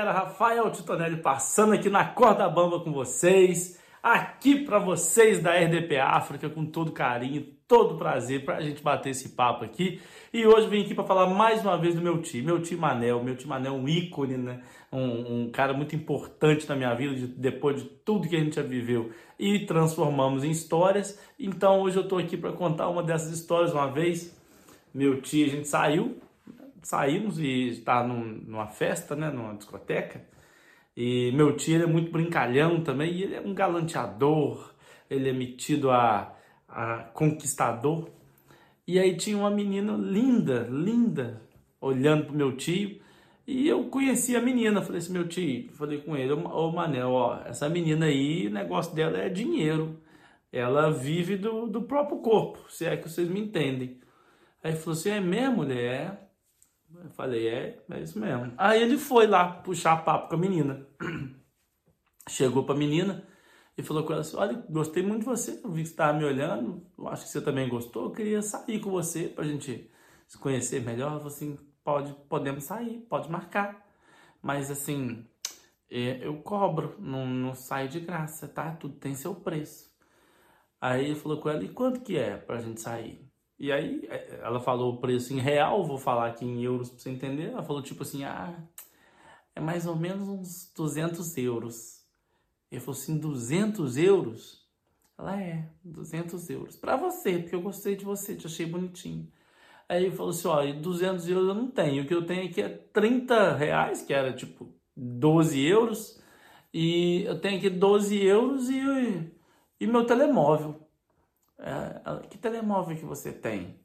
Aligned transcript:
galera, 0.00 0.12
Rafael 0.12 0.70
Titonelli 0.70 1.18
passando 1.18 1.74
aqui 1.74 1.90
na 1.90 2.04
corda 2.04 2.48
bamba 2.48 2.80
com 2.80 2.90
vocês, 2.90 3.78
aqui 4.02 4.64
para 4.64 4.78
vocês 4.78 5.42
da 5.42 5.54
RDP 5.54 5.98
África, 5.98 6.48
com 6.48 6.64
todo 6.64 6.90
carinho, 6.90 7.46
todo 7.68 7.98
prazer 7.98 8.44
para 8.44 8.56
a 8.56 8.60
gente 8.62 8.82
bater 8.82 9.10
esse 9.10 9.30
papo 9.30 9.62
aqui. 9.62 10.00
E 10.32 10.46
hoje 10.46 10.68
vim 10.68 10.82
aqui 10.82 10.94
para 10.94 11.04
falar 11.04 11.26
mais 11.26 11.60
uma 11.60 11.76
vez 11.76 11.94
do 11.94 12.00
meu 12.00 12.22
tio, 12.22 12.42
meu 12.42 12.62
tio 12.62 12.78
Manel, 12.78 13.22
meu 13.22 13.36
tio 13.36 13.48
Manel 13.48 13.74
é 13.74 13.76
um 13.76 13.86
ícone, 13.86 14.38
né? 14.38 14.62
Um, 14.90 15.42
um, 15.42 15.50
cara 15.50 15.74
muito 15.74 15.94
importante 15.94 16.66
na 16.66 16.74
minha 16.74 16.94
vida, 16.94 17.14
de, 17.14 17.26
depois 17.26 17.82
de 17.82 17.84
tudo 17.84 18.26
que 18.26 18.34
a 18.34 18.40
gente 18.40 18.56
já 18.56 18.62
viveu 18.62 19.10
e 19.38 19.66
transformamos 19.66 20.44
em 20.44 20.50
histórias. 20.50 21.20
Então 21.38 21.82
hoje 21.82 21.98
eu 21.98 22.04
estou 22.04 22.18
aqui 22.18 22.38
para 22.38 22.52
contar 22.52 22.88
uma 22.88 23.02
dessas 23.02 23.32
histórias 23.32 23.72
uma 23.72 23.86
vez. 23.86 24.34
Meu 24.94 25.20
tio, 25.20 25.46
a 25.46 25.50
gente 25.50 25.68
saiu 25.68 26.16
saímos 26.82 27.38
e 27.38 27.68
está 27.68 28.02
num, 28.02 28.24
numa 28.46 28.66
festa, 28.68 29.14
né, 29.16 29.30
numa 29.30 29.54
discoteca. 29.54 30.24
E 30.96 31.32
meu 31.32 31.56
tio 31.56 31.76
ele 31.76 31.84
é 31.84 31.86
muito 31.86 32.10
brincalhão 32.10 32.82
também, 32.82 33.12
e 33.12 33.22
ele 33.22 33.34
é 33.34 33.40
um 33.40 33.54
galanteador, 33.54 34.74
ele 35.08 35.28
é 35.28 35.32
metido 35.32 35.90
a, 35.90 36.36
a 36.68 37.04
conquistador. 37.14 38.10
E 38.86 38.98
aí 38.98 39.16
tinha 39.16 39.36
uma 39.38 39.50
menina 39.50 39.92
linda, 39.96 40.66
linda, 40.70 41.42
olhando 41.80 42.26
pro 42.26 42.34
meu 42.36 42.56
tio. 42.56 43.00
E 43.46 43.68
eu 43.68 43.84
conheci 43.84 44.36
a 44.36 44.40
menina, 44.40 44.82
falei 44.82 44.98
assim, 44.98 45.12
meu 45.12 45.26
tio, 45.26 45.70
falei 45.72 45.98
com 46.00 46.16
ele, 46.16 46.32
ô 46.32 46.70
Manel, 46.72 47.10
ó, 47.10 47.40
essa 47.44 47.68
menina 47.68 48.06
aí, 48.06 48.46
o 48.46 48.50
negócio 48.50 48.94
dela 48.94 49.18
é 49.18 49.28
dinheiro. 49.28 49.98
Ela 50.52 50.90
vive 50.90 51.36
do, 51.36 51.66
do 51.66 51.82
próprio 51.82 52.18
corpo, 52.18 52.58
se 52.68 52.84
é 52.84 52.96
que 52.96 53.08
vocês 53.08 53.28
me 53.28 53.40
entendem. 53.40 53.98
Aí 54.62 54.72
ele 54.72 54.78
falou 54.78 54.98
assim, 54.98 55.10
é 55.10 55.20
mesmo, 55.20 55.56
mulher? 55.58 56.29
Eu 56.94 57.10
falei, 57.10 57.48
é, 57.48 57.82
é 57.90 58.00
isso 58.00 58.18
mesmo. 58.18 58.52
Aí 58.58 58.82
ele 58.82 58.98
foi 58.98 59.26
lá 59.26 59.52
puxar 59.52 60.04
papo 60.04 60.28
com 60.28 60.34
a 60.34 60.38
menina. 60.38 60.86
Chegou 62.28 62.64
pra 62.64 62.74
menina 62.74 63.26
e 63.76 63.82
falou 63.82 64.04
com 64.04 64.12
ela 64.12 64.22
assim: 64.22 64.36
Olha, 64.36 64.64
gostei 64.68 65.02
muito 65.02 65.20
de 65.20 65.26
você, 65.26 65.60
eu 65.64 65.70
vi 65.70 65.82
que 65.82 65.88
você 65.88 65.92
estava 65.92 66.16
me 66.16 66.24
olhando, 66.24 66.86
eu 66.98 67.08
acho 67.08 67.24
que 67.24 67.30
você 67.30 67.40
também 67.40 67.68
gostou, 67.68 68.04
eu 68.04 68.10
queria 68.12 68.42
sair 68.42 68.80
com 68.80 68.90
você 68.90 69.28
pra 69.28 69.44
gente 69.44 69.90
se 70.26 70.38
conhecer 70.38 70.82
melhor. 70.82 71.12
Ela 71.12 71.26
assim: 71.26 71.58
pode, 71.82 72.12
podemos 72.28 72.64
sair, 72.64 73.00
pode 73.08 73.30
marcar. 73.30 73.86
Mas 74.42 74.70
assim, 74.70 75.26
é, 75.90 76.26
eu 76.26 76.42
cobro, 76.42 76.96
não, 76.98 77.26
não 77.26 77.54
sai 77.54 77.88
de 77.88 78.00
graça, 78.00 78.48
tá? 78.48 78.72
Tudo 78.72 78.96
tem 78.96 79.14
seu 79.14 79.34
preço. 79.34 79.90
Aí 80.80 81.06
ele 81.06 81.14
falou 81.14 81.40
com 81.40 81.48
ela: 81.48 81.62
E 81.64 81.68
quanto 81.68 82.00
que 82.00 82.16
é 82.16 82.36
pra 82.36 82.60
gente 82.60 82.80
sair? 82.80 83.29
E 83.60 83.70
aí 83.70 84.08
é, 84.08 84.40
ela 84.42 84.58
falou 84.58 84.94
o 84.94 84.96
preço 84.96 85.34
em 85.34 85.38
real, 85.38 85.84
vou 85.84 85.98
falar 85.98 86.28
aqui 86.28 86.46
em 86.46 86.62
euros 86.62 86.88
para 86.88 86.98
você 86.98 87.10
entender. 87.10 87.50
Ela 87.50 87.62
falou 87.62 87.82
tipo 87.82 88.02
assim, 88.02 88.24
ah, 88.24 88.58
é 89.54 89.60
mais 89.60 89.86
ou 89.86 89.94
menos 89.94 90.26
uns 90.26 90.72
200 90.74 91.36
euros. 91.36 92.02
Ele 92.72 92.80
falou 92.80 92.98
assim, 92.98 93.18
200 93.18 93.98
euros? 93.98 94.66
Ela 95.18 95.38
é, 95.38 95.68
200 95.84 96.48
euros. 96.48 96.76
Para 96.76 96.96
você, 96.96 97.38
porque 97.38 97.54
eu 97.54 97.60
gostei 97.60 97.94
de 97.94 98.04
você, 98.04 98.34
te 98.34 98.46
achei 98.46 98.64
bonitinho. 98.64 99.30
Aí 99.86 100.06
ele 100.06 100.16
falou 100.16 100.30
assim, 100.30 100.48
ó, 100.48 100.64
200 100.72 101.28
euros 101.28 101.48
eu 101.48 101.54
não 101.54 101.70
tenho. 101.70 102.02
O 102.02 102.06
que 102.06 102.14
eu 102.14 102.24
tenho 102.24 102.48
aqui 102.48 102.62
é 102.62 102.68
30 102.70 103.56
reais, 103.56 104.00
que 104.00 104.14
era 104.14 104.32
tipo 104.32 104.74
12 104.96 105.60
euros. 105.60 106.18
E 106.72 107.24
eu 107.24 107.38
tenho 107.38 107.58
aqui 107.58 107.68
12 107.68 108.16
euros 108.24 108.70
e, 108.70 109.30
e 109.78 109.86
meu 109.86 110.06
telemóvel. 110.06 110.89
É, 111.62 112.28
que 112.28 112.38
telemóvel 112.38 112.96
que 112.96 113.04
você 113.04 113.32
tem? 113.32 113.78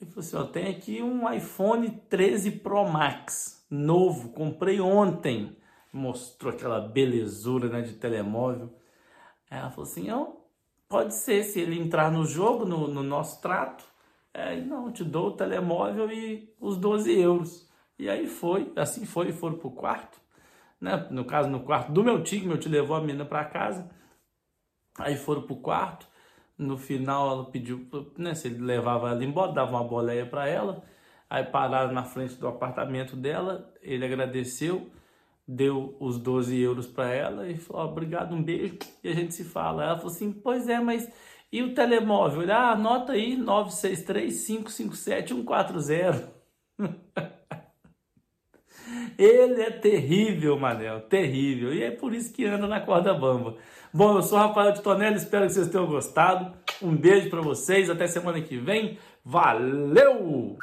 Ele 0.00 0.10
falou 0.10 0.20
assim, 0.20 0.36
ó, 0.36 0.44
tem 0.44 0.68
aqui 0.68 1.02
um 1.02 1.32
iPhone 1.32 1.88
13 2.08 2.50
Pro 2.52 2.84
Max, 2.88 3.64
novo, 3.70 4.30
comprei 4.30 4.80
ontem. 4.80 5.56
Mostrou 5.92 6.52
aquela 6.52 6.80
belezura 6.80 7.68
né, 7.68 7.82
de 7.82 7.92
telemóvel. 7.94 8.74
Aí 9.50 9.58
ela 9.58 9.70
falou 9.70 9.84
assim, 9.84 10.10
ó, 10.10 10.28
pode 10.88 11.14
ser, 11.14 11.44
se 11.44 11.60
ele 11.60 11.78
entrar 11.78 12.10
no 12.10 12.24
jogo, 12.24 12.64
no, 12.64 12.88
no 12.88 13.02
nosso 13.02 13.40
trato, 13.40 13.84
é, 14.34 14.56
não, 14.60 14.90
te 14.90 15.04
dou 15.04 15.28
o 15.28 15.36
telemóvel 15.36 16.10
e 16.10 16.52
os 16.58 16.76
12 16.78 17.12
euros. 17.20 17.68
E 17.98 18.08
aí 18.08 18.26
foi, 18.26 18.72
assim 18.74 19.04
foi, 19.04 19.30
foram 19.32 19.58
pro 19.58 19.70
quarto. 19.70 20.18
Né? 20.80 21.06
No 21.10 21.24
caso, 21.24 21.48
no 21.48 21.60
quarto 21.60 21.92
do 21.92 22.02
meu 22.02 22.24
tio, 22.24 22.48
meu 22.48 22.58
tio 22.58 22.70
levou 22.70 22.96
a 22.96 23.00
menina 23.00 23.24
para 23.24 23.44
casa. 23.44 23.88
Aí 24.98 25.16
foram 25.16 25.42
pro 25.42 25.56
quarto. 25.56 26.08
No 26.62 26.78
final 26.78 27.30
ela 27.30 27.44
pediu, 27.50 27.86
né, 28.16 28.34
se 28.34 28.48
ele 28.48 28.62
levava 28.62 29.10
ela 29.10 29.24
embora, 29.24 29.52
dava 29.52 29.72
uma 29.72 29.84
boleia 29.84 30.26
para 30.26 30.48
ela. 30.48 30.82
Aí 31.28 31.44
pararam 31.44 31.92
na 31.92 32.04
frente 32.04 32.34
do 32.36 32.46
apartamento 32.46 33.16
dela, 33.16 33.72
ele 33.80 34.04
agradeceu, 34.04 34.90
deu 35.48 35.96
os 35.98 36.18
12 36.18 36.60
euros 36.60 36.86
para 36.86 37.10
ela 37.12 37.48
e 37.48 37.56
falou: 37.56 37.90
obrigado, 37.90 38.34
um 38.34 38.42
beijo, 38.42 38.78
e 39.02 39.08
a 39.08 39.14
gente 39.14 39.34
se 39.34 39.44
fala. 39.44 39.84
Ela 39.84 39.96
falou 39.96 40.12
assim: 40.12 40.32
pois 40.32 40.68
é, 40.68 40.78
mas 40.80 41.10
e 41.52 41.62
o 41.62 41.74
telemóvel? 41.74 42.42
Ele, 42.42 42.52
ah, 42.52 42.72
anota 42.72 43.12
aí 43.12 43.36
963 43.36 44.46
557 44.46 45.34
140. 45.34 46.32
Ele 49.18 49.62
é 49.62 49.70
terrível, 49.70 50.58
Manel, 50.58 51.00
terrível. 51.02 51.72
E 51.72 51.82
é 51.82 51.90
por 51.90 52.14
isso 52.14 52.32
que 52.32 52.44
anda 52.44 52.66
na 52.66 52.80
corda 52.80 53.14
bamba. 53.14 53.56
Bom, 53.92 54.16
eu 54.16 54.22
sou 54.22 54.38
Rafael 54.38 54.72
de 54.72 54.82
Tonelli, 54.82 55.16
espero 55.16 55.46
que 55.46 55.52
vocês 55.52 55.68
tenham 55.68 55.86
gostado. 55.86 56.52
Um 56.80 56.96
beijo 56.96 57.28
para 57.28 57.42
vocês, 57.42 57.90
até 57.90 58.06
semana 58.06 58.40
que 58.40 58.56
vem. 58.56 58.98
Valeu! 59.24 60.56